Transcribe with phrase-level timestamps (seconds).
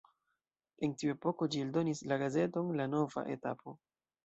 [0.87, 3.79] En tiu epoko ĝi eldonis la gazeton La Nova Etapo.